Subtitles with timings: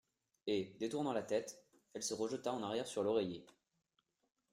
[0.47, 1.63] Et, détournant la tête,
[1.93, 3.45] elle se rejeta en arrière sur l'oreiller.